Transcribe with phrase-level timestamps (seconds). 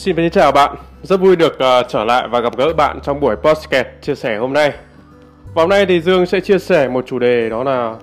[0.00, 3.36] Xin chào bạn, rất vui được uh, trở lại và gặp gỡ bạn trong buổi
[3.36, 4.72] podcast chia sẻ hôm nay.
[5.54, 7.96] Và hôm nay thì Dương sẽ chia sẻ một chủ đề đó là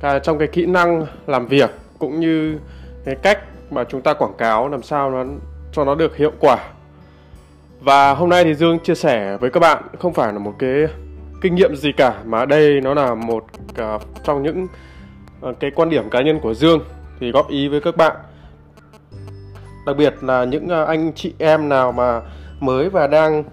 [0.00, 2.58] cả trong cái kỹ năng làm việc cũng như
[3.04, 3.38] cái cách
[3.70, 5.24] mà chúng ta quảng cáo làm sao nó
[5.72, 6.58] cho nó được hiệu quả.
[7.80, 10.86] Và hôm nay thì Dương chia sẻ với các bạn không phải là một cái
[11.40, 13.44] kinh nghiệm gì cả mà đây nó là một
[13.82, 14.66] uh, trong những
[15.48, 16.80] uh, cái quan điểm cá nhân của Dương
[17.20, 18.16] thì góp ý với các bạn
[19.86, 22.20] đặc biệt là những à, anh chị em nào mà
[22.60, 23.44] mới và đang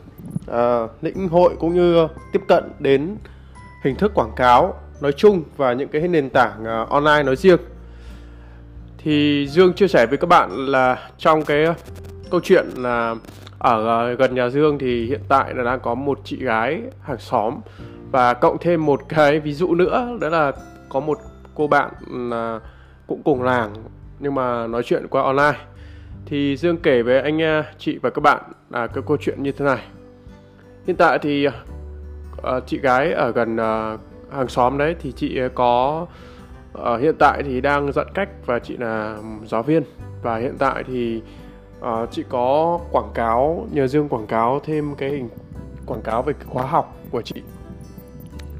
[0.51, 3.15] à, lĩnh hội cũng như tiếp cận đến
[3.83, 7.59] hình thức quảng cáo nói chung và những cái nền tảng à, online nói riêng.
[8.97, 11.65] Thì Dương chia sẻ với các bạn là trong cái
[12.31, 13.15] câu chuyện là
[13.59, 17.17] ở à, gần nhà Dương thì hiện tại là đang có một chị gái hàng
[17.19, 17.53] xóm
[18.11, 20.51] và cộng thêm một cái ví dụ nữa đó là
[20.89, 21.19] có một
[21.55, 22.59] cô bạn là
[23.07, 23.73] cũng cùng làng
[24.19, 25.57] nhưng mà nói chuyện qua online
[26.25, 29.51] thì Dương kể với anh à, chị và các bạn là cái câu chuyện như
[29.51, 29.83] thế này.
[30.87, 31.53] Hiện tại thì uh,
[32.67, 33.99] chị gái ở gần uh,
[34.31, 36.05] hàng xóm đấy thì chị có
[36.77, 39.83] uh, hiện tại thì đang giãn cách và chị là giáo viên
[40.21, 41.21] và hiện tại thì
[41.81, 45.29] uh, chị có quảng cáo nhờ Dương quảng cáo thêm cái hình
[45.85, 47.41] quảng cáo về cái khóa học của chị.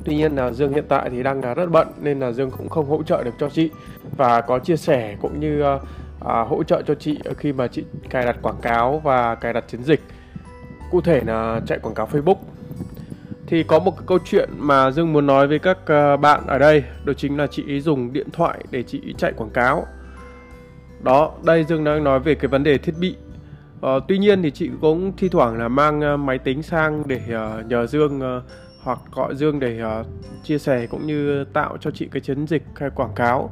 [0.05, 2.89] Tuy nhiên là Dương hiện tại thì đang rất bận nên là Dương cũng không
[2.89, 3.69] hỗ trợ được cho chị
[4.17, 5.81] và có chia sẻ cũng như uh,
[6.19, 9.63] à, hỗ trợ cho chị khi mà chị cài đặt quảng cáo và cài đặt
[9.67, 10.01] chiến dịch.
[10.91, 12.37] Cụ thể là chạy quảng cáo Facebook.
[13.47, 16.59] Thì có một cái câu chuyện mà Dương muốn nói với các à, bạn ở
[16.59, 19.85] đây đó chính là chị dùng điện thoại để chị chạy quảng cáo.
[21.01, 23.15] Đó đây Dương đang nói về cái vấn đề thiết bị.
[23.75, 27.21] Uh, tuy nhiên thì chị cũng thi thoảng là mang à, máy tính sang để
[27.25, 28.43] uh, nhờ Dương uh,
[28.83, 30.05] hoặc gọi Dương để uh,
[30.43, 33.51] chia sẻ cũng như tạo cho chị cái chiến dịch hay quảng cáo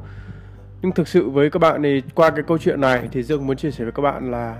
[0.84, 3.56] nhưng thực sự với các bạn thì qua cái câu chuyện này thì dương muốn
[3.56, 4.56] chia sẻ với các bạn là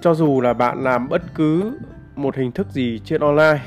[0.00, 1.72] cho dù là bạn làm bất cứ
[2.16, 3.60] một hình thức gì trên online,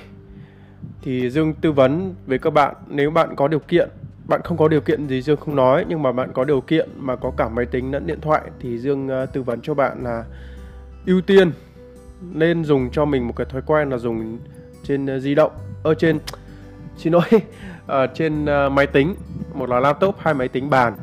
[1.02, 3.90] thì dương tư vấn với các bạn nếu bạn có điều kiện.
[4.28, 6.90] Bạn không có điều kiện gì dương không nói, nhưng mà bạn có điều kiện
[6.98, 10.04] mà có cả máy tính lẫn điện thoại thì dương ờ, tư vấn cho bạn
[10.04, 10.24] là
[11.06, 11.52] ưu tiên
[12.32, 14.40] nên dùng cho mình một cái thói quen là dùng
[14.84, 15.52] trên ờ, di động
[15.84, 16.20] ở trên,
[16.98, 17.40] xin lỗi ở
[18.02, 19.16] ờ, trên máy tính,
[19.54, 20.94] một là laptop, hai máy tính bàn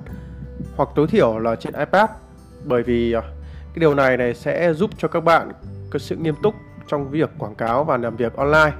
[0.80, 2.10] hoặc tối thiểu là trên iPad.
[2.64, 3.20] Bởi vì ờ,
[3.74, 5.52] cái điều này này sẽ giúp cho các bạn
[5.90, 6.54] có sự nghiêm túc
[6.88, 8.72] trong việc quảng cáo và làm việc online.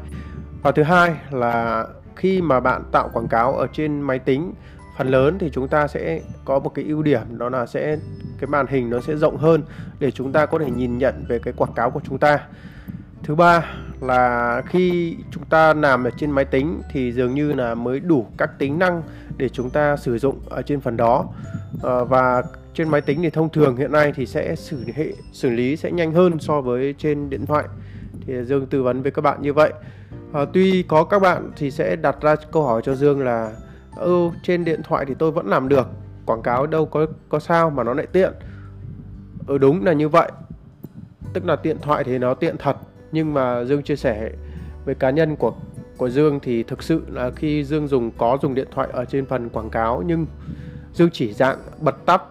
[0.63, 4.55] Và thứ hai là khi mà bạn tạo quảng cáo ở trên máy tính,
[4.99, 7.97] phần lớn thì chúng ta sẽ có một cái ưu điểm, đó là sẽ,
[8.39, 9.63] cái màn hình nó sẽ rộng hơn
[9.99, 12.39] để chúng ta có thể nhìn nhận về cái quảng cáo của chúng ta.
[13.23, 13.65] Thứ ba
[14.01, 18.27] là khi chúng ta làm ở trên máy tính thì dường như là mới đủ
[18.39, 19.03] các tính năng
[19.37, 21.27] để chúng ta sử dụng ở trên phần đó
[21.83, 22.43] à, và
[22.75, 25.93] trên máy tính thì thông thường hiện nay thì sẽ xử lý xử lý sẽ
[25.93, 27.65] nhanh hơn so với trên điện thoại.
[28.27, 29.73] Thì Dương tư vấn với các bạn như vậy.
[30.33, 33.53] À, tuy có các bạn thì sẽ đặt ra câu hỏi cho Dương là
[33.97, 35.89] ừ, trên điện thoại thì tôi vẫn làm được
[36.27, 38.33] quảng cáo đâu có có sao mà nó lại tiện?
[39.47, 40.31] Ừ đúng là như vậy.
[41.33, 42.77] Tức là điện thoại thì nó tiện thật
[43.13, 44.31] nhưng mà Dương chia sẻ
[44.85, 45.55] với cá nhân của
[45.97, 49.27] của Dương thì thực sự là khi Dương dùng có dùng điện thoại ở trên
[49.27, 50.27] phần quảng cáo nhưng
[50.95, 52.23] Dương chỉ dạng bật tắt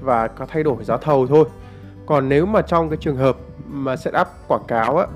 [0.00, 1.44] và có thay đổi giá thầu thôi.
[2.06, 5.06] Còn nếu mà trong cái trường hợp mà setup quảng cáo á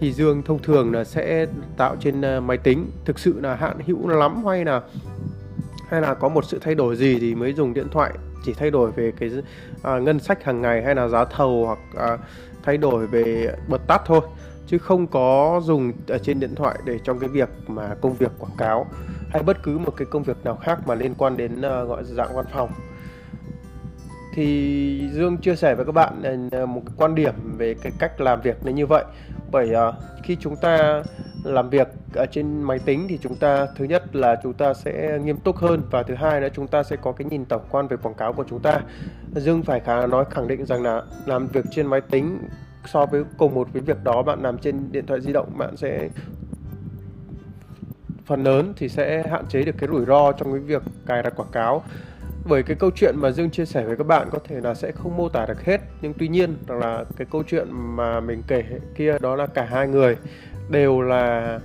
[0.00, 1.46] thì Dương thông thường là sẽ
[1.76, 2.90] tạo trên ờ, máy tính.
[3.04, 4.80] Thực sự là hạn hữu lắm hay là
[5.88, 8.12] hay là có một sự thay đổi gì thì mới dùng điện thoại
[8.44, 9.30] chỉ thay đổi về cái
[9.82, 12.18] à, ngân sách hàng ngày hay là giá thầu hoặc à,
[12.62, 14.20] thay đổi về bật tắt thôi
[14.66, 18.30] chứ không có dùng ở trên điện thoại để trong cái việc mà công việc
[18.38, 18.86] quảng cáo
[19.32, 22.04] hay bất cứ một cái công việc nào khác mà liên quan đến uh, gọi
[22.04, 22.70] dạng văn phòng.
[24.34, 28.20] Thì Dương chia sẻ với các bạn ờ, một cái quan điểm về cái cách
[28.20, 29.04] làm việc là như vậy.
[29.50, 31.02] Bởi uh, khi chúng ta
[31.44, 35.18] làm việc ở trên máy tính thì chúng ta thứ nhất là chúng ta sẽ
[35.24, 37.88] nghiêm túc hơn và thứ hai là chúng ta sẽ có cái nhìn tổng quan
[37.88, 38.80] về quảng cáo của chúng ta.
[39.34, 42.38] Dương phải khá nói khẳng định rằng là làm việc trên máy tính
[42.86, 45.76] so với cùng một cái việc đó bạn làm trên điện thoại di động bạn
[45.76, 46.08] sẽ
[48.26, 51.32] phần lớn thì sẽ hạn chế được cái rủi ro trong cái việc cài đặt
[51.36, 51.82] quảng cáo.
[52.44, 54.92] Bởi cái câu chuyện mà Dương chia sẻ với các bạn có thể là sẽ
[54.92, 58.64] không mô tả được hết nhưng tuy nhiên là cái câu chuyện mà mình kể
[58.94, 60.16] kia đó là cả hai người
[60.70, 61.58] đều là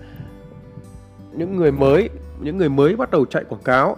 [1.31, 2.09] những người mới
[2.39, 3.97] những người mới bắt đầu chạy quảng cáo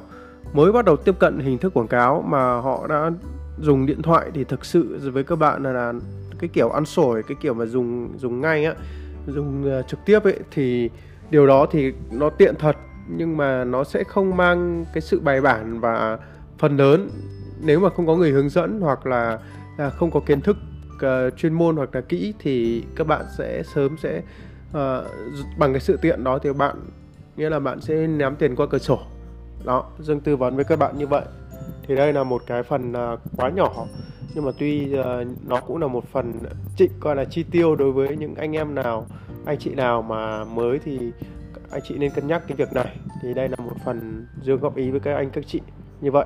[0.53, 3.11] mới bắt đầu tiếp cận hình thức quảng cáo mà họ đã
[3.61, 5.93] dùng điện thoại thì thực sự với các bạn là, là
[6.39, 8.73] cái kiểu ăn sổi cái kiểu mà dùng dùng ngay á
[9.27, 10.89] dùng uh, trực tiếp ấy thì
[11.29, 12.75] điều đó thì nó tiện thật
[13.07, 16.17] nhưng mà nó sẽ không mang cái sự bài bản và
[16.57, 17.09] phần lớn.
[17.61, 19.39] Nếu mà không có người hướng dẫn hoặc là,
[19.77, 20.57] là không có kiến thức
[20.95, 24.21] uh, chuyên môn hoặc là kỹ thì các bạn sẽ sớm sẽ
[24.69, 24.75] uh,
[25.57, 26.75] bằng cái sự tiện đó thì bạn
[27.37, 28.99] nghĩa là bạn sẽ ném tiền qua cửa sổ.
[29.65, 31.23] Đó dương tư vấn với các bạn như vậy.
[31.87, 33.85] Thì đây là một cái phần uh, quá nhỏ
[34.33, 35.05] nhưng mà tuy uh,
[35.47, 36.33] nó cũng là một phần
[36.77, 39.05] trịnh coi là chi tiêu đối với những anh em nào
[39.49, 41.11] anh chị nào mà mới thì
[41.71, 42.97] anh chị nên cân nhắc cái việc này.
[43.21, 45.61] Thì đây là một phần dương góp ý với các anh các chị
[46.01, 46.25] như vậy.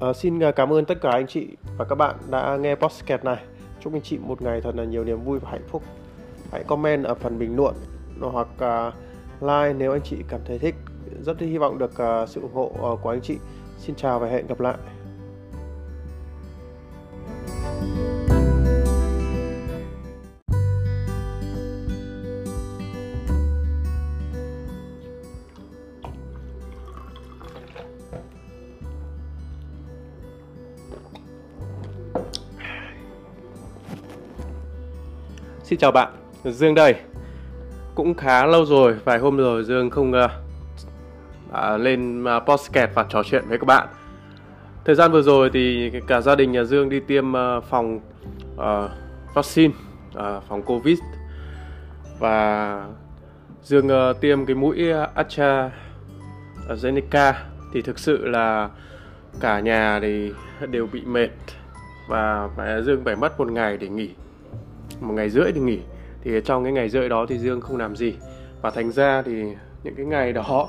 [0.00, 1.48] À, xin ờ, cảm ơn tất cả anh chị
[1.78, 3.44] và các bạn đã nghe podcast này.
[3.80, 5.82] Chúc anh chị một ngày thật là nhiều niềm vui và hạnh phúc.
[6.52, 7.74] Hãy comment ở phần bình luận
[8.20, 8.94] hoặc uh,
[9.40, 10.74] like nếu anh chị cảm thấy thích.
[11.20, 13.36] Rất hy vọng được uh, sự ủng hộ uh, của anh chị.
[13.78, 14.76] Xin chào và hẹn gặp lại.
[35.64, 36.12] Xin chào bạn,
[36.44, 36.94] Dương đây.
[37.94, 40.30] Cũng khá lâu rồi, vài hôm rồi Dương không uh,
[41.50, 43.88] uh, lên uh, podcast và trò chuyện với các bạn.
[44.84, 48.00] Thời gian vừa rồi thì cả gia đình nhà Dương đi tiêm uh, phòng
[48.54, 48.90] uh,
[49.34, 49.74] vaccine,
[50.08, 50.98] uh, phòng Covid
[52.18, 52.86] và
[53.62, 54.78] Dương uh, tiêm cái mũi
[55.14, 57.32] AstraZeneca
[57.72, 58.68] thì thực sự là
[59.40, 60.32] cả nhà thì
[60.70, 61.30] đều bị mệt
[62.08, 64.10] và mẹ Dương phải mất một ngày để nghỉ
[65.04, 65.80] một ngày rưỡi thì nghỉ.
[66.22, 68.14] Thì trong cái ngày rưỡi đó thì dương không làm gì.
[68.62, 69.44] Và thành ra thì
[69.82, 70.68] những cái ngày đó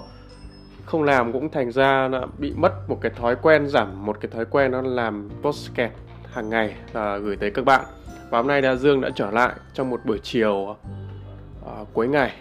[0.86, 4.32] không làm cũng thành ra là bị mất một cái thói quen giảm một cái
[4.32, 5.94] thói quen nó làm postcard
[6.32, 7.86] hàng ngày là gửi tới các bạn.
[8.30, 12.34] Và hôm nay là dương đã trở lại trong một buổi chiều uh, cuối ngày.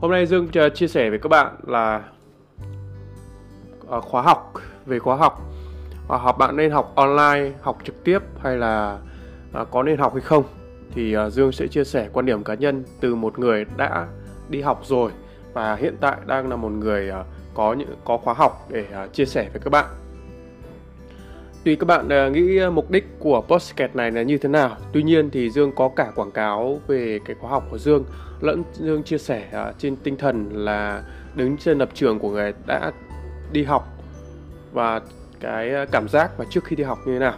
[0.00, 2.02] Hôm nay dương chia sẻ với các bạn là
[3.96, 4.52] uh, khóa học
[4.86, 5.40] về khóa học.
[6.04, 8.98] Uh, học bạn nên học online học trực tiếp hay là
[9.54, 10.44] à, có nên học hay không
[10.90, 14.08] thì à, Dương sẽ chia sẻ quan điểm cá nhân từ một người đã
[14.48, 15.10] đi học rồi
[15.52, 17.24] và hiện tại đang là một người à,
[17.54, 19.86] có những có khóa học để à, chia sẻ với các bạn.
[21.64, 24.76] Tùy các bạn à, nghĩ mục đích của podcast này là như thế nào.
[24.92, 28.04] Tuy nhiên thì Dương có cả quảng cáo về cái khóa học của Dương
[28.40, 31.02] lẫn Dương chia sẻ à, trên tinh thần là
[31.34, 32.92] đứng trên lập trường của người đã
[33.52, 33.88] đi học
[34.72, 35.00] và
[35.40, 37.34] cái à, cảm giác và trước khi đi học như thế nào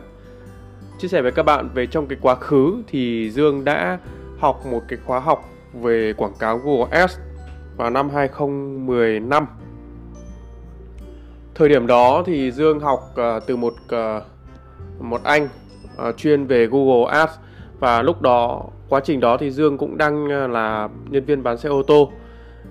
[0.99, 3.99] chia sẻ với các bạn về trong cái quá khứ thì Dương đã
[4.39, 7.19] học một cái khóa học về quảng cáo Google Ads
[7.77, 9.47] vào năm 2015.
[11.55, 14.23] Thời điểm đó thì Dương học uh, từ một uh,
[15.01, 15.49] một anh
[16.09, 17.33] uh, chuyên về Google Ads
[17.79, 21.69] và lúc đó quá trình đó thì Dương cũng đang là nhân viên bán xe
[21.69, 22.13] ô tô.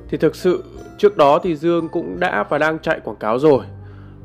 [0.10, 0.64] Thì thực sự
[0.98, 3.66] trước đó thì Dương cũng đã và đang chạy quảng cáo rồi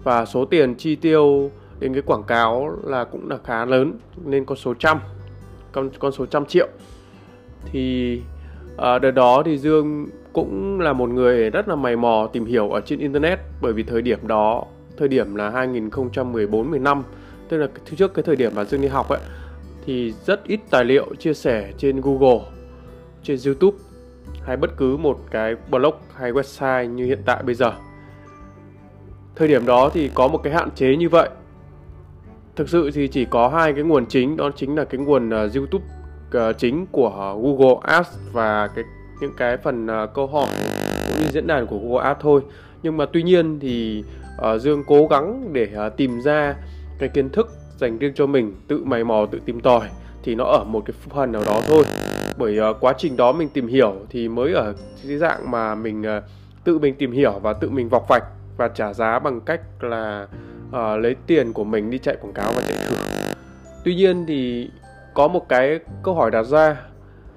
[0.02, 1.50] và số tiền chi tiêu
[1.80, 3.92] đến cái quảng cáo là cũng là khá lớn
[4.24, 5.00] nên con số trăm
[5.72, 6.68] con con số trăm triệu.
[7.72, 8.22] Thì
[8.76, 12.70] à, đợt đó thì Dương cũng là một người rất là mày mò tìm hiểu
[12.70, 14.64] ở trên internet bởi vì thời điểm đó
[14.96, 17.04] thời điểm là 2014 15
[17.48, 17.66] tức là
[17.96, 19.20] trước cái thời điểm mà Dương đi học ấy
[19.86, 22.40] thì rất ít tài liệu chia sẻ trên Google
[23.22, 23.78] trên YouTube
[24.42, 27.72] hay bất cứ một cái blog hay website như hiện tại bây giờ.
[29.36, 31.28] Thời điểm đó thì có một cái hạn chế như vậy
[32.56, 35.54] thực sự thì chỉ có hai cái nguồn chính đó chính là cái nguồn uh,
[35.54, 35.84] YouTube
[36.36, 38.84] uh, chính của Google Ads và cái
[39.20, 40.48] những cái phần uh, câu hỏi
[41.08, 42.40] cũng như diễn đàn của Google Ads thôi.
[42.82, 44.04] Nhưng mà tuy nhiên thì
[44.54, 46.54] uh, Dương cố gắng để uh, tìm ra
[46.98, 49.88] cái kiến thức dành riêng cho mình tự mày mò tự tìm tòi
[50.22, 51.84] thì nó ở một cái phần nào đó thôi.
[52.38, 54.74] Bởi uh, quá trình đó mình tìm hiểu thì mới ở
[55.08, 56.24] cái dạng mà mình uh,
[56.64, 58.24] tự mình tìm hiểu và tự mình vọc vạch
[58.56, 60.28] và trả giá bằng cách là
[60.70, 62.96] uh, lấy tiền của mình đi chạy quảng cáo và chạy thử.
[63.84, 64.70] tuy nhiên thì
[65.14, 66.76] có một cái câu hỏi đặt ra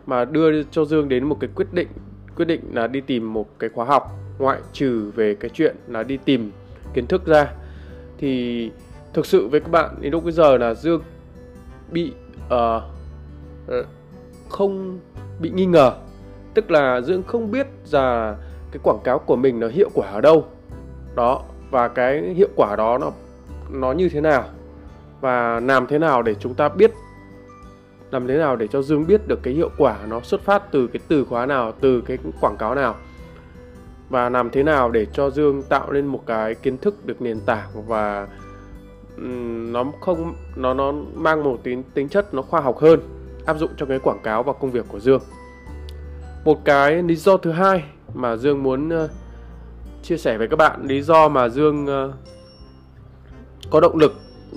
[0.05, 1.87] mà đưa cho Dương đến một cái quyết định
[2.35, 6.03] quyết định là đi tìm một cái khóa học ngoại trừ về cái chuyện là
[6.03, 6.51] đi tìm
[6.93, 7.53] kiến thức ra.
[8.17, 8.71] Thì
[9.13, 11.01] thực sự với các bạn đến lúc bây giờ là Dương
[11.91, 12.13] bị
[12.45, 12.83] uh,
[14.49, 14.99] không
[15.39, 15.93] bị nghi ngờ.
[16.53, 18.35] Tức là Dương không biết là
[18.71, 20.45] cái quảng cáo của mình nó hiệu quả ở đâu.
[21.15, 23.11] Đó và cái hiệu quả đó nó
[23.69, 24.43] nó như thế nào
[25.21, 26.91] và làm thế nào để chúng ta biết
[28.11, 30.87] làm thế nào để cho Dương biết được cái hiệu quả nó xuất phát từ
[30.87, 32.95] cái từ khóa nào, từ cái quảng cáo nào
[34.09, 37.39] và làm thế nào để cho Dương tạo nên một cái kiến thức được nền
[37.39, 38.27] tảng và
[39.71, 42.99] nó không nó nó mang một tính tính chất nó khoa học hơn
[43.45, 45.21] áp dụng cho cái quảng cáo và công việc của Dương.
[46.45, 49.09] Một cái lý do thứ hai mà Dương muốn uh,
[50.03, 52.15] chia sẻ với các bạn lý do mà Dương uh,
[53.69, 54.13] có động lực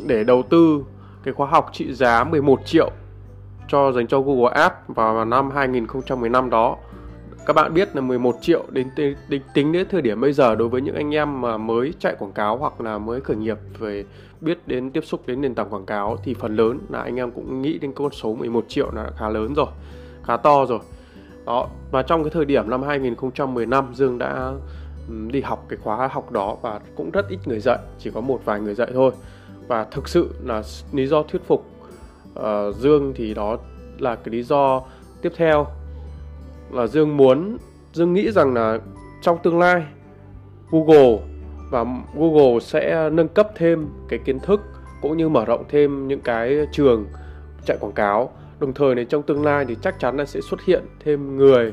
[0.07, 0.85] để đầu tư
[1.23, 2.91] cái khóa học trị giá 11 triệu
[3.69, 6.77] cho dành cho Google Ads vào năm 2015 đó.
[7.47, 8.89] Các bạn biết là 11 triệu đến,
[9.29, 12.17] đến tính đến thời điểm bây giờ đối với những anh em mà mới chạy
[12.19, 14.05] quảng cáo hoặc là mới khởi nghiệp về
[14.41, 17.31] biết đến tiếp xúc đến nền tảng quảng cáo thì phần lớn là anh em
[17.31, 19.67] cũng nghĩ đến con số 11 triệu là khá lớn rồi,
[20.25, 20.79] khá to rồi.
[21.47, 24.53] Đó, và trong cái thời điểm năm 2015 Dương đã
[25.09, 28.41] đi học cái khóa học đó và cũng rất ít người dạy, chỉ có một
[28.45, 29.13] vài người dạy thôi.
[29.69, 31.67] Và thực sự là lý do thuyết phục
[32.39, 33.57] uh, Dương thì đó
[33.99, 34.83] là cái lý do
[35.23, 35.67] tiếp theo
[36.71, 37.59] là Dương muốn
[37.93, 38.79] Dương nghĩ rằng là
[39.23, 39.85] trong tương lai
[40.71, 41.19] Google
[41.71, 41.85] và
[42.15, 44.61] Google sẽ nâng cấp thêm cái kiến thức
[45.03, 47.07] cũng như mở rộng thêm những cái trường
[47.67, 50.65] chạy quảng cáo đồng thời này trong tương lai thì chắc chắn là sẽ xuất
[50.65, 51.73] hiện thêm người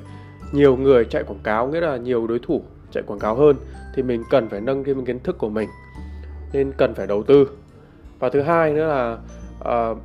[0.51, 3.55] nhiều người chạy quảng cáo nghĩa là nhiều đối thủ chạy quảng cáo hơn
[3.95, 5.69] thì mình cần phải nâng thêm kiến thức của mình
[6.53, 7.49] nên cần phải đầu tư.
[8.19, 9.17] Và thứ hai nữa là
[9.91, 9.97] uh,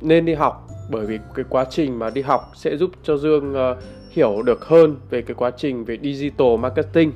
[0.00, 3.54] nên đi học bởi vì cái quá trình mà đi học sẽ giúp cho Dương
[3.54, 7.12] uh, hiểu được hơn về cái quá trình về digital marketing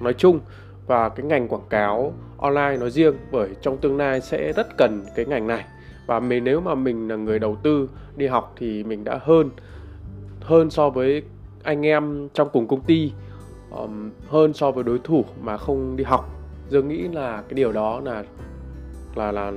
[0.00, 0.40] nói chung
[0.86, 5.04] và cái ngành quảng cáo online nói riêng bởi trong tương lai sẽ rất cần
[5.14, 5.64] cái ngành này.
[6.06, 9.50] Và mình nếu mà mình là người đầu tư đi học thì mình đã hơn
[10.40, 11.22] hơn so với
[11.62, 13.12] anh em trong cùng công ty
[13.76, 16.30] um, hơn so với đối thủ mà không đi học.
[16.68, 18.24] Dương nghĩ là cái điều đó là
[19.14, 19.52] là là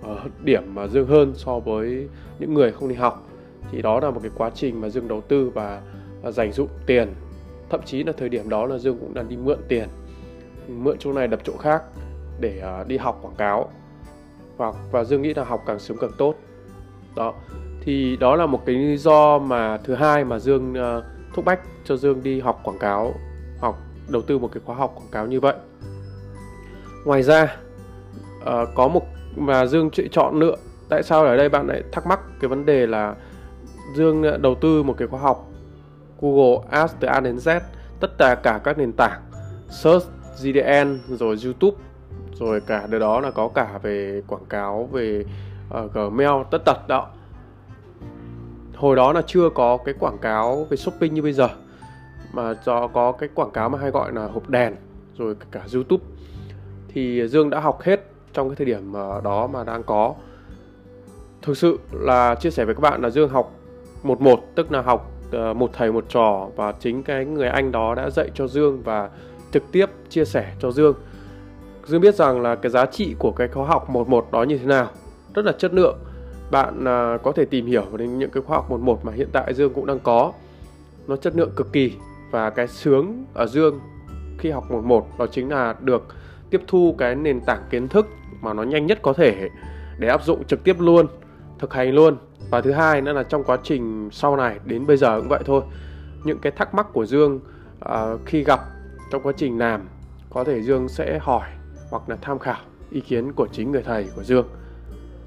[0.00, 2.08] uh, điểm mà dương hơn so với
[2.38, 3.28] những người không đi học.
[3.70, 5.82] Thì đó là một cái quá trình mà dương đầu tư và,
[6.22, 7.14] và dành dụng tiền.
[7.70, 9.88] Thậm chí là thời điểm đó là dương cũng đang đi mượn tiền
[10.68, 11.82] mượn chỗ này đập chỗ khác
[12.40, 13.70] để uh, đi học quảng cáo.
[14.56, 16.34] Và và dương nghĩ là học càng sớm càng tốt.
[17.16, 17.34] Đó.
[17.84, 21.60] Thì đó là một cái lý do mà thứ hai mà dương uh, thúc bách
[21.84, 23.14] cho dương đi học quảng cáo
[24.12, 25.54] đầu tư một cái khóa học quảng cáo như vậy.
[27.04, 27.56] Ngoài ra
[28.40, 30.56] uh, có một mà dương chọn lựa
[30.88, 33.14] tại sao ở đây bạn lại thắc mắc cái vấn đề là
[33.94, 35.48] dương ờ, đầu tư một cái khóa học
[36.20, 37.60] Google Ads từ A đến Z
[38.00, 39.20] tất cả cả các nền tảng
[39.70, 40.06] search
[40.42, 41.76] GDN rồi YouTube
[42.34, 45.24] rồi cả điều đó là có cả về quảng cáo về
[45.84, 47.08] uh, Gmail tất tật đó.
[48.76, 51.48] Hồi đó là chưa có cái quảng cáo về shopping như bây giờ
[52.32, 54.76] mà do có cái quảng cáo mà hay gọi là hộp đèn,
[55.18, 56.04] rồi cả YouTube.
[56.88, 60.14] Thì Dương đã học hết trong cái thời điểm mà đó mà đang có.
[61.42, 63.52] Thực sự là chia sẻ với các bạn là Dương học
[64.02, 67.72] một một, tức là học ờ, một thầy một trò, và chính cái người anh
[67.72, 69.10] đó đã dạy cho Dương và
[69.52, 70.94] trực tiếp chia sẻ cho Dương.
[71.86, 74.58] Dương biết rằng là cái giá trị của cái khóa học một một đó như
[74.58, 74.88] thế nào,
[75.34, 75.98] rất là chất lượng.
[76.50, 79.28] Bạn ờ, có thể tìm hiểu đến những cái khóa học một một mà hiện
[79.32, 80.32] tại Dương cũng đang có.
[81.06, 81.92] Nó chất lượng cực kỳ
[82.32, 83.80] và cái sướng ở Dương
[84.38, 86.06] khi học một một đó chính là được
[86.50, 88.06] tiếp thu cái nền tảng kiến thức
[88.40, 89.48] mà nó nhanh nhất có thể
[89.98, 91.06] để áp dụng trực tiếp luôn
[91.58, 92.16] thực hành luôn.
[92.50, 95.42] Và thứ hai nữa là trong quá trình sau này đến bây giờ cũng vậy
[95.44, 95.62] thôi
[96.24, 97.40] những cái thắc mắc của Dương
[97.84, 98.60] uh, khi gặp
[99.12, 99.88] trong quá trình làm
[100.30, 101.48] có thể Dương sẽ hỏi
[101.90, 102.60] hoặc là tham khảo
[102.90, 104.48] ý kiến của chính người thầy của Dương.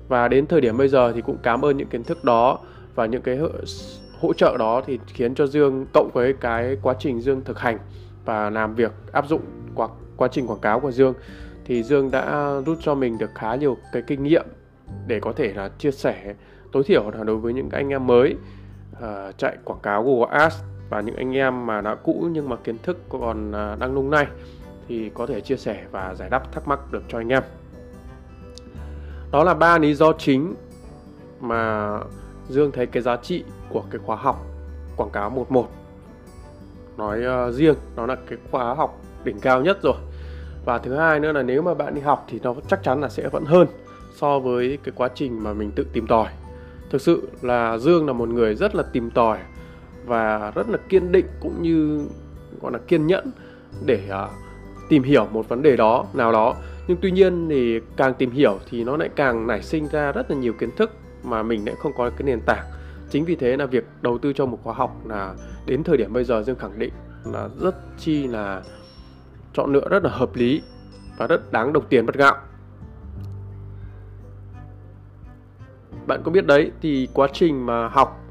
[0.07, 2.59] Và đến thời điểm bây giờ thì cũng cảm ơn những kiến thức đó
[2.95, 3.39] và những cái
[4.25, 7.77] hỗ trợ đó thì khiến cho Dương cộng với cái quá trình Dương thực hành
[8.25, 9.41] và làm việc áp dụng
[9.75, 11.13] qua quá trình quảng cáo của Dương
[11.65, 14.45] thì Dương đã rút cho mình được khá nhiều cái kinh nghiệm
[15.07, 16.35] để có thể là chia sẻ
[16.71, 18.35] tối thiểu là đối với những anh em mới
[18.97, 20.55] uh, chạy quảng cáo Google Ads
[20.89, 24.09] và những anh em mà đã cũ nhưng mà kiến thức còn uh, đang lung
[24.09, 24.27] nay
[24.87, 27.43] thì có thể chia sẻ và giải đáp thắc mắc được cho anh em.
[29.31, 30.55] Đó là ba lý do chính
[31.39, 31.89] mà
[32.49, 34.45] Dương thấy cái giá trị của cái khóa học
[34.97, 35.67] quảng cáo 11
[36.97, 39.95] nói uh, riêng nó là cái khóa học đỉnh cao nhất rồi.
[40.65, 43.09] Và thứ hai nữa là nếu mà bạn đi học thì nó chắc chắn là
[43.09, 43.67] sẽ vẫn hơn
[44.15, 46.27] so với cái quá trình mà mình tự tìm tòi.
[46.89, 49.37] Thực sự là dương là một người rất là tìm tòi
[50.05, 52.05] và rất là kiên định cũng như
[52.61, 53.31] gọi là kiên nhẫn
[53.85, 54.29] để uh,
[54.89, 56.55] tìm hiểu một vấn đề đó nào đó.
[56.87, 60.31] Nhưng tuy nhiên thì càng tìm hiểu thì nó lại càng nảy sinh ra rất
[60.31, 60.91] là nhiều kiến thức
[61.25, 62.65] mà mình lại không có cái nền tảng.
[63.09, 66.13] Chính vì thế là việc đầu tư cho một khóa học là đến thời điểm
[66.13, 66.93] bây giờ dương khẳng định
[67.25, 68.61] là rất chi là
[69.53, 70.61] chọn lựa rất là hợp lý
[71.17, 72.35] và rất đáng đồng tiền bất gạo.
[76.07, 78.21] Bạn có biết đấy, thì quá trình mà học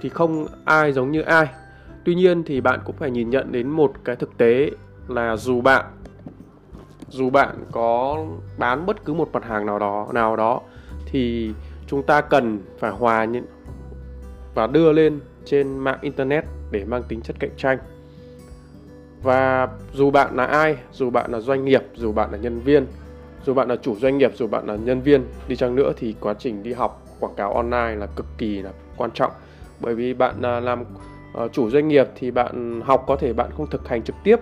[0.00, 1.48] thì không ai giống như ai.
[2.04, 4.70] Tuy nhiên thì bạn cũng phải nhìn nhận đến một cái thực tế
[5.08, 5.84] là dù bạn
[7.08, 8.24] dù bạn có
[8.58, 10.60] bán bất cứ một mặt hàng nào đó nào đó,
[11.06, 11.52] thì
[11.94, 13.44] chúng ta cần phải hòa những
[14.54, 17.78] và đưa lên trên mạng internet để mang tính chất cạnh tranh.
[19.22, 22.86] Và dù bạn là ai, dù bạn là doanh nghiệp, dù bạn là nhân viên,
[23.46, 26.14] dù bạn là chủ doanh nghiệp, dù bạn là nhân viên đi chăng nữa thì
[26.20, 29.32] quá trình đi học, quảng cáo online là cực kỳ là quan trọng.
[29.80, 30.84] Bởi vì bạn à, làm
[31.34, 34.40] ờ, chủ doanh nghiệp thì bạn học có thể bạn không thực hành trực tiếp,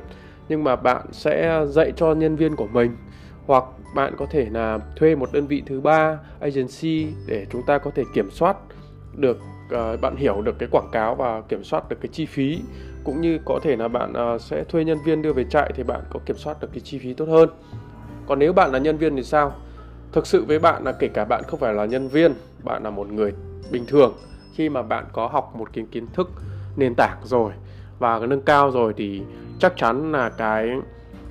[0.48, 2.96] nhưng mà bạn sẽ dạy cho nhân viên của mình
[3.46, 7.78] hoặc bạn có thể là thuê một đơn vị thứ ba agency để chúng ta
[7.78, 8.56] có thể kiểm soát
[9.16, 9.38] được
[9.74, 12.60] uh, bạn hiểu được cái quảng cáo và kiểm soát được cái chi phí.
[13.04, 15.82] Cũng như có thể là bạn uh, sẽ thuê nhân viên đưa về chạy thì
[15.82, 17.48] bạn có kiểm soát được cái chi phí tốt hơn.
[18.26, 19.52] Còn nếu bạn là nhân viên thì sao?
[20.12, 22.34] Thực sự với bạn là kể cả bạn không phải là nhân viên
[22.64, 23.32] bạn là một người
[23.70, 24.14] bình thường.
[24.54, 26.30] Khi mà bạn có học một cái kiến thức
[26.76, 27.52] nền tảng rồi
[27.98, 29.22] và nâng cao rồi thì
[29.58, 30.70] chắc chắn là cái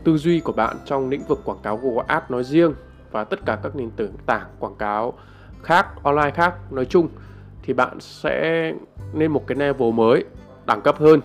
[0.04, 2.74] tư duy của bạn trong lĩnh vực quảng cáo Google Ads nói riêng
[3.12, 3.90] và tất cả các nền
[4.26, 5.14] tảng quảng cáo
[5.64, 7.08] khác, online khác nói chung,
[7.64, 8.74] thì bạn sẽ
[9.14, 10.26] lên một cái level mới,
[10.66, 11.20] đẳng cấp hơn.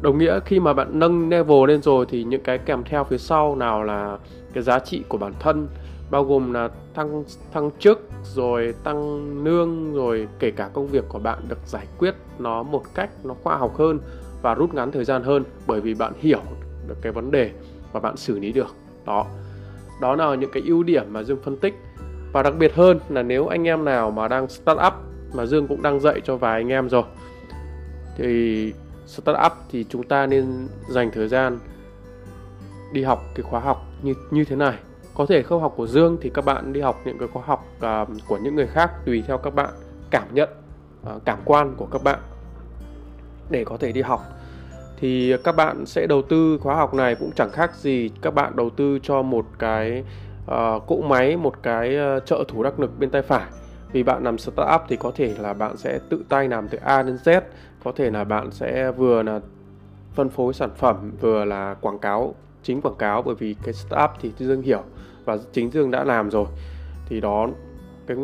[0.00, 3.18] Đồng nghĩa khi mà bạn nâng level lên rồi thì những cái kèm theo phía
[3.18, 4.18] sau nào là
[4.52, 5.68] cái giá trị của bản thân,
[6.10, 11.18] bao gồm là thăng thăng chức, rồi tăng lương, rồi kể cả công việc của
[11.18, 13.98] bạn được giải quyết nó một cách nó khoa học hơn
[14.42, 16.40] và rút ngắn thời gian hơn bởi vì bạn hiểu
[16.88, 17.50] được cái vấn đề
[17.94, 18.74] và bạn xử lý được.
[19.06, 19.26] Đó.
[20.00, 21.74] Đó là những cái ưu điểm mà dương phân tích.
[22.32, 24.92] Và đặc biệt hơn là nếu anh em nào mà đang start up
[25.34, 27.02] mà dương cũng đang dạy cho vài anh em rồi
[28.16, 28.72] thì
[29.06, 31.58] start up thì chúng ta nên dành thời gian
[32.92, 34.78] đi học cái khóa học như như thế này.
[35.14, 37.66] Có thể không học của Dương thì các bạn đi học những cái khóa học
[37.76, 39.70] uh, của những người khác tùy theo các bạn
[40.10, 40.48] cảm nhận
[41.02, 42.18] uh, cảm quan của các bạn
[43.50, 44.33] để có thể đi học
[44.96, 48.56] thì các bạn sẽ đầu tư khóa học này cũng chẳng khác gì các bạn
[48.56, 50.04] đầu tư cho một cái
[50.44, 53.46] uh, cỗ máy một cái uh, trợ thủ đắc lực bên tay phải.
[53.92, 57.02] Vì bạn làm startup thì có thể là bạn sẽ tự tay làm từ A
[57.02, 57.40] đến Z
[57.84, 59.40] có thể là bạn sẽ vừa là
[60.14, 64.10] phân phối sản phẩm vừa là quảng cáo chính quảng cáo bởi vì cái startup
[64.20, 64.82] thì Dương hiểu
[65.24, 66.46] và chính Dương đã làm rồi.
[67.08, 67.48] Thì đó
[68.06, 68.16] cái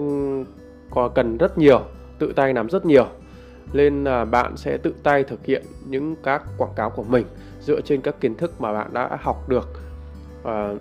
[0.91, 1.81] có cần rất nhiều
[2.19, 3.07] tự tay làm rất nhiều
[3.73, 7.27] nên là bạn sẽ tự tay thực hiện những các quảng cáo của mình
[7.61, 9.69] dựa trên các kiến thức mà bạn đã học được.
[10.43, 10.75] Và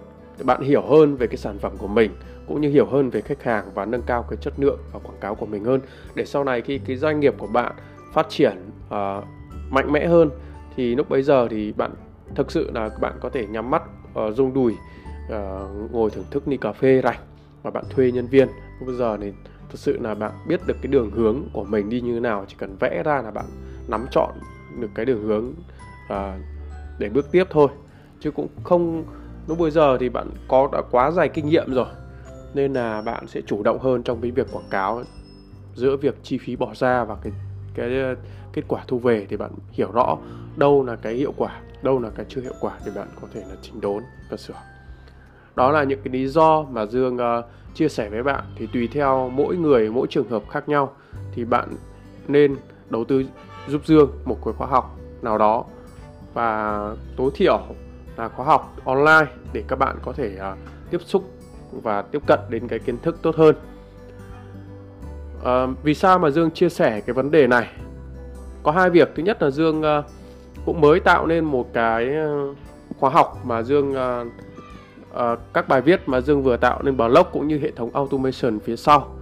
[0.44, 2.12] bạn hiểu hơn về cái sản phẩm của mình
[2.48, 5.18] cũng như hiểu hơn về khách hàng và nâng cao cái chất lượng và quảng
[5.22, 5.82] cáo của mình hơn.
[6.16, 7.74] Để sau này khi cái doanh nghiệp của bạn
[8.14, 9.24] phát triển uh,
[9.70, 10.30] mạnh mẽ hơn
[10.76, 11.92] thì lúc bấy giờ thì bạn
[12.36, 13.84] thực sự là bạn có thể nhắm mắt
[14.20, 14.74] uh, rung đùi
[15.26, 17.20] uh, ngồi thưởng thức ly cà phê rảnh
[17.64, 18.48] và bạn thuê nhân viên.
[18.86, 19.34] Bây giờ thì
[19.70, 22.46] thực sự là bạn biết được cái đường hướng của mình đi như thế nào
[22.48, 23.46] chỉ cần vẽ ra là bạn
[23.88, 24.32] nắm chọn
[24.80, 25.54] được cái đường hướng
[26.14, 26.42] uh,
[27.00, 27.68] để bước tiếp thôi.
[28.20, 29.04] Chứ cũng không
[29.48, 31.88] lúc bây giờ thì bạn có đã quá dài kinh nghiệm rồi
[32.54, 35.04] nên là bạn sẽ chủ động hơn trong cái việc quảng cáo
[35.76, 37.34] giữa việc chi phí bỏ ra và cái
[37.76, 38.16] cái
[38.54, 40.18] kết quả thu về thì bạn hiểu rõ
[40.58, 43.42] đâu là cái hiệu quả đâu là cái chưa hiệu quả thì bạn có thể
[43.42, 44.79] là chỉnh đốn và sửa
[45.60, 48.44] đó là những cái lý do mà dương uh, chia sẻ với bạn.
[48.56, 50.94] Thì tùy theo mỗi người mỗi trường hợp khác nhau
[51.34, 51.70] thì bạn
[52.28, 52.58] nên
[52.90, 53.24] đầu tư
[53.68, 55.66] giúp dương một cái khóa học nào đó
[56.34, 56.80] và
[57.18, 57.60] tối thiểu
[58.18, 60.58] là khóa học online để các bạn có thể uh,
[60.92, 61.24] tiếp xúc
[61.72, 63.56] và tiếp cận đến cái kiến thức tốt hơn.
[65.40, 67.68] Uh, vì sao mà dương chia sẻ cái vấn đề này?
[68.64, 69.12] Có hai việc.
[69.16, 70.06] Thứ nhất là dương uh,
[70.66, 72.10] cũng mới tạo nên một cái
[73.00, 74.28] khóa học mà dương uh,
[75.20, 78.60] uh, các bài viết mà dương vừa tạo nên blog cũng như hệ thống automation
[78.60, 79.16] phía sau.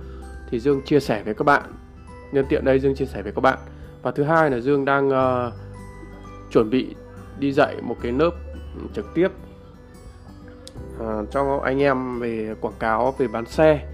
[0.49, 1.63] Thì dương chia sẻ với các bạn.
[2.31, 3.57] Nhân tiện đây dương chia sẻ với các bạn.
[4.01, 5.53] Và thứ hai là dương đang uh,
[6.51, 6.95] chuẩn bị
[7.39, 8.31] đi dạy một cái lớp
[8.93, 9.27] trực tiếp
[10.97, 13.87] uh, cho anh em về quảng cáo về bán xe.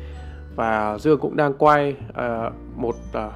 [0.56, 3.34] Và Dương cũng đang quay uh, một uh,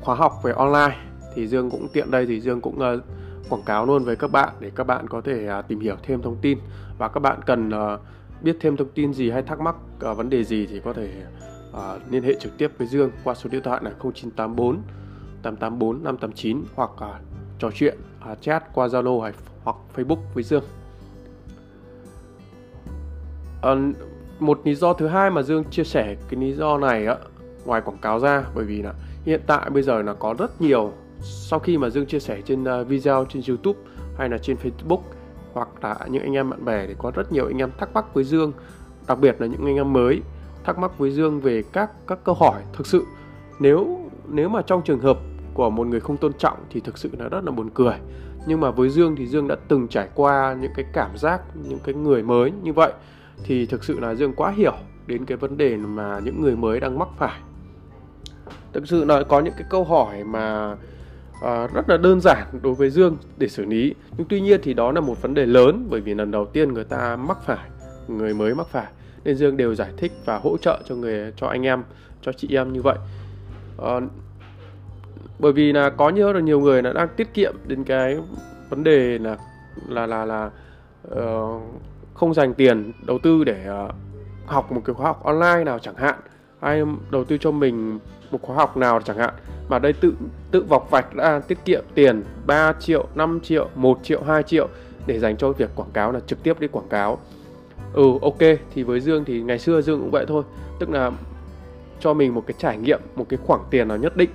[0.00, 0.96] khóa học về online.
[1.34, 3.02] Thì Dương cũng tiện đây thì Dương cũng uh,
[3.50, 6.22] quảng cáo luôn với các bạn để các bạn có thể uh, tìm hiểu thêm
[6.22, 6.58] thông tin
[6.98, 8.00] và các bạn cần uh,
[8.42, 9.76] biết thêm thông tin gì hay thắc mắc
[10.10, 11.10] uh, vấn đề gì thì có thể
[11.70, 11.78] uh,
[12.10, 14.82] liên hệ trực tiếp với Dương qua số điện thoại là 0984
[15.42, 17.00] 884 589 hoặc uh,
[17.58, 17.98] trò chuyện
[18.32, 19.32] uh, chat qua Zalo hay
[19.64, 20.64] hoặc Facebook với Dương.
[23.66, 23.96] Uh,
[24.38, 27.16] một lý do thứ hai mà Dương chia sẻ cái lý do này á
[27.64, 30.92] ngoài quảng cáo ra bởi vì là hiện tại bây giờ là có rất nhiều
[31.22, 33.80] sau khi mà Dương chia sẻ trên video trên YouTube
[34.18, 35.00] hay là trên Facebook
[35.56, 38.14] hoặc là những anh em bạn bè thì có rất nhiều anh em thắc mắc
[38.14, 38.52] với Dương,
[39.06, 40.22] đặc biệt là những anh em mới
[40.64, 43.04] thắc mắc với Dương về các các câu hỏi thực sự.
[43.58, 45.18] Nếu nếu mà trong trường hợp
[45.54, 47.94] của một người không tôn trọng thì thực sự là rất là buồn cười.
[48.46, 51.78] Nhưng mà với Dương thì Dương đã từng trải qua những cái cảm giác, những
[51.84, 52.92] cái người mới như vậy,
[53.44, 54.74] thì thực sự là Dương quá hiểu
[55.06, 57.40] đến cái vấn đề mà những người mới đang mắc phải.
[58.72, 60.76] Thực sự là có những cái câu hỏi mà
[61.42, 63.94] à, rất là đơn giản đối với Dương để xử lý.
[64.16, 66.72] Nhưng tuy nhiên thì đó là một vấn đề lớn bởi vì lần đầu tiên
[66.72, 67.68] người ta mắc phải
[68.08, 68.86] người mới mắc phải
[69.24, 71.82] nên Dương đều giải thích và hỗ trợ cho người cho anh em
[72.22, 72.98] cho chị em như vậy.
[73.82, 74.00] À,
[75.38, 78.18] bởi vì là có nhiều là nhiều người là đang tiết kiệm đến cái
[78.68, 79.36] vấn đề là
[79.88, 80.50] là là là
[81.14, 81.62] uh,
[82.14, 83.94] không dành tiền đầu tư để uh,
[84.46, 86.14] học một cái khóa học online nào chẳng hạn.
[86.60, 87.98] Ai đầu tư cho mình
[88.30, 89.34] một khóa học nào chẳng hạn.
[89.68, 90.12] Mà đây tự
[90.50, 94.68] tự vọc vạch ra tiết kiệm tiền 3 triệu, 5 triệu, 1 triệu, 2 triệu
[95.06, 97.18] để dành cho việc quảng cáo là trực tiếp đi quảng cáo.
[97.92, 98.38] Ừ ok
[98.74, 100.42] thì với Dương thì ngày xưa Dương cũng vậy thôi,
[100.78, 101.10] tức là
[102.00, 104.30] cho mình một cái trải nghiệm, một cái khoản tiền nào nhất định.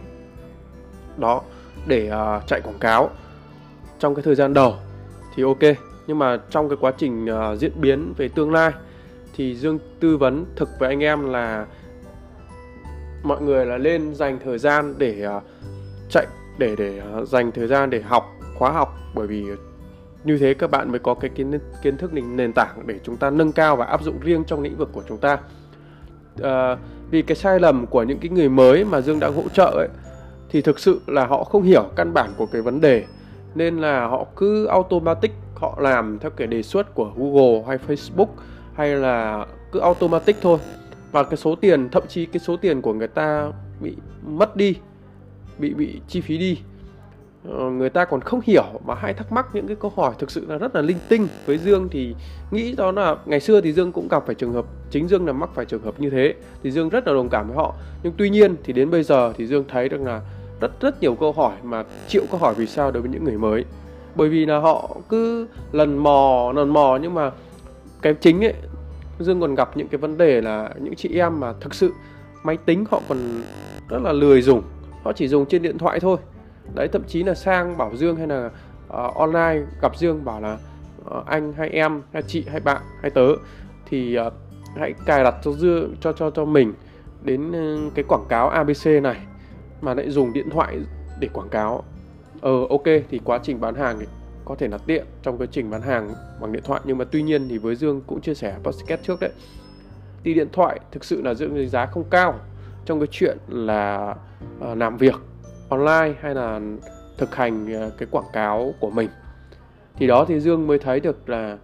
[1.17, 1.41] Đó
[1.87, 3.09] để uh, chạy quảng cáo
[3.99, 4.75] trong cái thời gian đầu.
[5.35, 5.77] Thì ok
[6.07, 8.71] nhưng mà trong cái quá trình uh, diễn biến về tương lai
[9.35, 11.65] thì Dương tư vấn thực với anh em là
[13.23, 15.43] mọi người là lên dành thời gian để uh,
[16.09, 18.25] chạy để để uh, dành thời gian để học
[18.57, 18.97] khóa học.
[19.15, 19.45] Bởi vì
[20.23, 23.29] như thế các bạn mới có cái kiến kiến thức nền tảng để chúng ta
[23.29, 25.37] nâng cao và áp dụng riêng trong lĩnh vực của chúng ta.
[26.41, 26.79] Uh,
[27.11, 29.87] vì cái sai lầm của những cái người mới mà Dương đã hỗ trợ ấy
[30.49, 33.05] thì thực sự là họ không hiểu căn bản của cái vấn đề.
[33.55, 38.27] Nên là họ cứ automatic họ làm theo cái đề xuất của Google hay Facebook
[38.73, 40.59] hay là cứ automatic thôi
[41.11, 43.95] và cái số tiền, thậm chí cái số tiền của người ta bị
[44.27, 44.75] mất đi,
[45.57, 46.57] bị bị chi phí đi
[47.49, 50.31] ờ, người ta còn không hiểu mà hay thắc mắc những cái câu hỏi thực
[50.31, 51.27] sự là rất là linh tinh.
[51.45, 52.15] Với Dương thì
[52.51, 55.33] nghĩ đó là, ngày xưa thì Dương cũng gặp phải trường hợp, chính Dương là
[55.33, 57.75] mắc phải trường hợp như thế, thì Dương rất là đồng cảm với họ.
[58.03, 60.21] Nhưng tuy nhiên thì đến bây giờ thì Dương thấy được là
[60.61, 63.37] rất rất nhiều câu hỏi mà chịu câu hỏi vì sao đối với những người
[63.37, 63.65] mới.
[64.15, 67.31] Bởi vì là họ cứ lần mò lần mò nhưng mà
[68.01, 68.53] cái chính ấy
[69.23, 71.93] dương còn gặp những cái vấn đề là những chị em mà thực sự
[72.43, 73.17] máy tính họ còn
[73.89, 74.61] rất là lười dùng.
[75.03, 76.17] Họ chỉ dùng trên điện thoại thôi.
[76.75, 78.45] Đấy thậm chí là sang bảo dương hay là
[78.87, 80.57] uh, online gặp dương bảo là
[81.01, 83.27] uh, anh hay em hay chị hay bạn hay tớ
[83.85, 84.33] thì uh,
[84.77, 86.73] hãy cài đặt cho dương cho cho cho mình
[87.21, 89.17] đến uh, cái quảng cáo abc này
[89.81, 90.79] mà lại dùng điện thoại
[91.19, 91.83] để quảng cáo.
[92.41, 94.05] Ờ ok thì quá trình bán hàng thì
[94.45, 96.81] có thể là tiện trong quá trình bán hàng bằng điện thoại.
[96.85, 99.31] Nhưng mà tuy nhiên thì với Dương cũng chia sẻ podcast trước đấy.
[100.23, 102.39] Thì điện thoại thực sự là Dương giá không cao
[102.85, 104.15] trong cái chuyện là
[104.71, 105.15] uh, làm việc
[105.69, 106.59] online hay là
[107.17, 109.09] thực hành uh, cái quảng cáo của mình.
[109.95, 111.57] Thì đó thì Dương mới thấy được là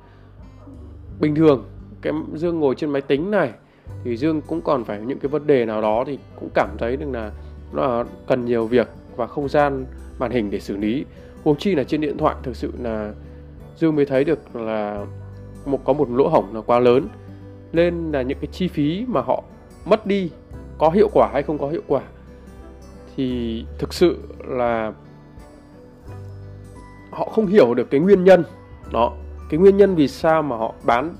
[1.20, 1.66] bình thường
[2.02, 3.52] cái Dương ngồi trên máy tính này
[4.04, 6.98] thì Dương cũng còn phải những cái vấn đề nào đó thì cũng cảm thấy
[6.98, 7.32] được là
[7.74, 9.86] nó cần nhiều việc và không gian
[10.20, 11.06] màn hình để xử lý
[11.44, 13.14] huống chi là trên điện thoại thực sự là
[13.76, 15.06] dương mới thấy được là
[15.66, 17.08] một, có một lỗ hổng là quá lớn.
[17.74, 19.44] Nên là những cái chi phí mà họ
[19.86, 20.32] mất đi
[20.78, 22.02] có hiệu quả hay không có hiệu quả
[23.16, 24.94] thì thực sự là
[27.12, 28.44] họ không hiểu được cái nguyên nhân.
[28.92, 29.14] Đó,
[29.50, 31.16] cái nguyên nhân vì sao mà họ bán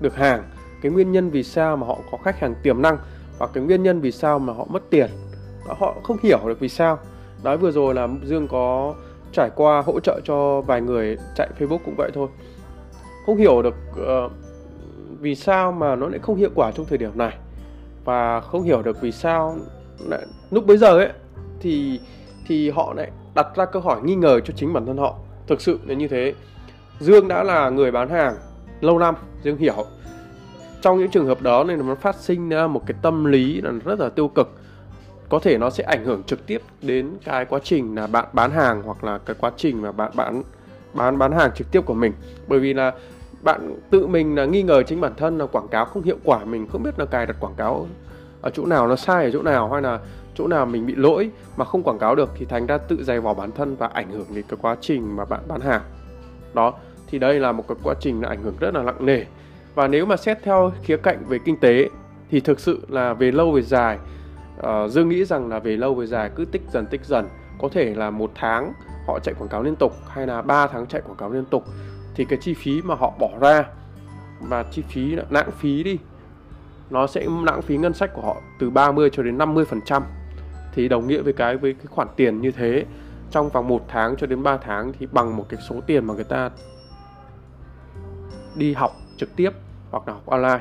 [0.00, 0.42] được hàng,
[0.82, 2.98] cái nguyên nhân vì sao mà họ có khách hàng tiềm năng
[3.38, 5.10] và cái nguyên nhân vì sao mà họ mất tiền.
[5.78, 6.98] Họ không hiểu được vì sao.
[7.42, 8.94] Nói vừa rồi là dương có
[9.32, 12.28] trải qua hỗ trợ cho vài người chạy facebook cũng vậy thôi.
[13.26, 14.32] Không hiểu được uh,
[15.20, 17.36] vì sao mà nó lại không hiệu quả trong thời điểm này.
[18.04, 19.56] Và không hiểu được vì sao
[20.08, 21.08] lại, lúc bây giờ ấy
[21.60, 22.00] thì
[22.46, 25.14] thì họ lại đặt ra câu hỏi nghi ngờ cho chính bản thân họ.
[25.46, 26.34] Thực sự là như thế.
[27.00, 28.36] Dương đã là người bán hàng
[28.80, 29.84] lâu năm dương hiểu.
[30.82, 33.72] Trong những trường hợp đó nên nó phát sinh ra một cái tâm lý là
[33.84, 34.60] rất là tiêu cực
[35.28, 38.50] có thể nó sẽ ảnh hưởng trực tiếp đến cái quá trình là bạn bán
[38.50, 40.42] hàng hoặc là cái quá trình mà bạn bán
[40.94, 42.12] bán bán hàng trực tiếp của mình.
[42.48, 42.92] Bởi vì là
[43.42, 46.44] bạn tự mình là nghi ngờ chính bản thân là quảng cáo không hiệu quả,
[46.44, 47.86] mình không biết là cài đặt quảng cáo
[48.40, 49.98] ở chỗ nào, nó sai ở chỗ nào hay là
[50.34, 53.20] chỗ nào mình bị lỗi mà không quảng cáo được thì thành ra tự dày
[53.20, 55.82] vò bản thân và ảnh hưởng đến cái quá trình mà bạn bán hàng.
[56.54, 56.74] Đó,
[57.06, 59.24] thì đây là một cái quá trình là ảnh hưởng rất là nặng nề.
[59.74, 61.88] Và nếu mà xét theo khía cạnh về kinh tế
[62.30, 63.98] thì thực sự là về lâu về dài
[64.60, 67.28] uh, dương nghĩ rằng là về lâu về dài cứ tích dần tích dần.
[67.58, 68.72] Có thể là một tháng
[69.06, 71.64] họ chạy quảng cáo liên tục hay là 3 tháng chạy quảng cáo liên tục
[72.14, 73.64] thì cái chi phí mà họ bỏ ra
[74.40, 75.98] và chi phí lãng phí đi
[76.90, 80.02] nó sẽ lãng phí ngân sách của họ từ 30 cho đến 50 phần trăm.
[80.74, 82.84] Thì đồng nghĩa với cái với cái khoản tiền như thế
[83.30, 86.14] trong vòng một tháng cho đến 3 tháng thì bằng một cái số tiền mà
[86.14, 86.50] người ta
[88.56, 89.50] đi học trực tiếp
[89.90, 90.60] hoặc là học online.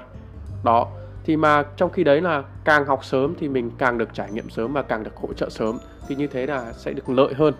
[0.64, 0.88] Đó
[1.28, 4.50] thì mà trong khi đấy là càng học sớm thì mình càng được trải nghiệm
[4.50, 7.54] sớm và càng được hỗ trợ sớm, thì như thế là sẽ được lợi hơn.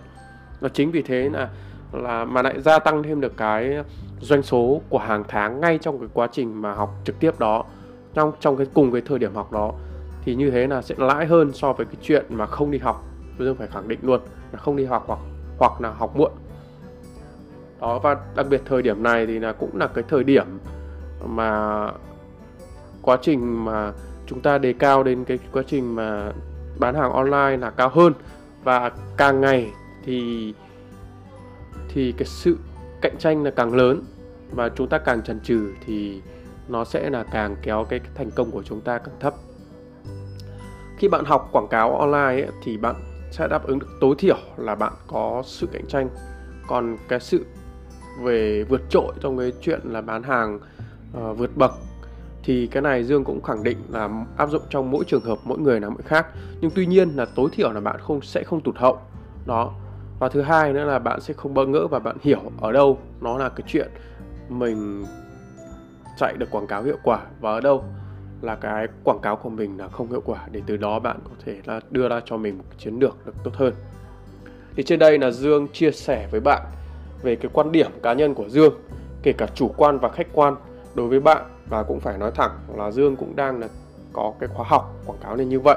[0.60, 1.48] Và chính vì thế là
[1.92, 3.78] là mà lại gia tăng thêm được cái
[4.20, 7.64] doanh số của hàng tháng ngay trong cái quá trình mà học trực tiếp đó,
[8.14, 9.72] trong trong cái, cùng cái thời điểm học đó.
[10.24, 13.04] Thì như thế là sẽ lãi hơn so với cái chuyện mà không đi học.
[13.38, 14.20] Tôi phải khẳng định luôn
[14.52, 15.18] là không đi học hoặc
[15.58, 16.32] hoặc là học muộn.
[17.80, 20.58] Đó, và đặc biệt thời điểm này thì là cũng là cái thời điểm
[21.24, 21.80] mà
[23.08, 23.92] quá trình mà
[24.26, 26.32] chúng ta đề cao đến cái quá trình mà
[26.78, 28.12] bán hàng online là cao hơn.
[28.64, 29.70] Và càng ngày
[30.04, 30.54] thì
[31.88, 32.56] thì cái sự
[33.00, 34.04] cạnh tranh là càng lớn
[34.50, 36.22] và chúng ta càng chần chừ thì
[36.68, 39.34] nó sẽ là càng kéo cái thành công của chúng ta càng thấp.
[40.98, 42.94] Khi bạn học quảng cáo online ấy, thì bạn
[43.30, 46.08] sẽ đáp ứng được tối thiểu là bạn có sự cạnh tranh.
[46.66, 47.46] Còn cái sự
[48.22, 50.60] về vượt trội trong cái chuyện là bán hàng
[51.18, 51.72] uh, vượt bậc
[52.44, 55.58] thì cái này Dương cũng khẳng định là áp dụng trong mỗi trường hợp mỗi
[55.58, 56.26] người là mỗi khác.
[56.60, 58.98] Nhưng tuy nhiên là tối thiểu là bạn không, sẽ không tụt hậu.
[59.46, 59.72] Đó.
[60.18, 62.98] Và thứ hai nữa là bạn sẽ không bỡ ngỡ và bạn hiểu ở đâu
[63.20, 63.88] nó là cái chuyện
[64.48, 65.04] mình
[66.16, 67.84] chạy được quảng cáo hiệu quả và ở đâu
[68.42, 71.30] là cái quảng cáo của mình là không hiệu quả để từ đó bạn có
[71.44, 73.74] thể là đưa ra cho mình một chiến lược được tốt hơn.
[74.76, 76.62] Thì trên đây là Dương chia sẻ với bạn
[77.22, 78.74] về cái quan điểm cá nhân của Dương,
[79.22, 80.56] kể cả chủ quan và khách quan
[80.94, 83.68] đối với bạn và cũng phải nói thẳng là Dương cũng đang là
[84.12, 85.76] có cái khóa học quảng cáo nên như vậy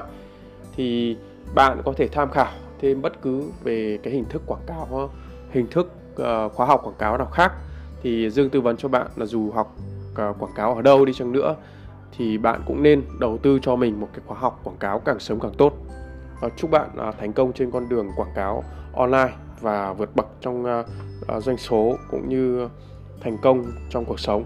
[0.75, 1.17] thì
[1.55, 2.51] bạn có thể tham khảo
[2.81, 5.09] thêm bất cứ về cái hình thức quảng cáo
[5.51, 7.53] hình thức uh, khóa học quảng cáo nào khác
[8.03, 9.75] thì Dương tư vấn cho bạn là dù học
[10.11, 11.55] uh, quảng cáo ở đâu đi chăng nữa
[12.17, 15.19] thì bạn cũng nên đầu tư cho mình một cái khóa học quảng cáo càng
[15.19, 15.73] sớm càng tốt.
[16.45, 20.27] Uh, chúc bạn uh, thành công trên con đường quảng cáo online và vượt bậc
[20.41, 20.85] trong uh,
[21.37, 22.67] uh, doanh số cũng như
[23.21, 24.45] thành công trong cuộc sống.